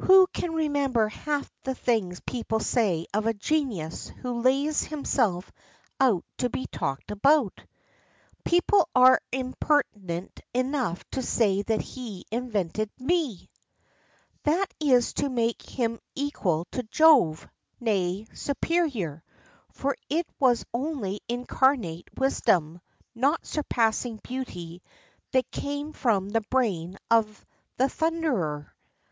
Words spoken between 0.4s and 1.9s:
remember half the